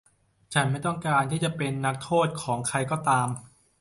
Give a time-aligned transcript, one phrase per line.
[0.53, 3.27] ฉันไม่ต้องการที่จะเป็นนักโทษของใครก็ตาม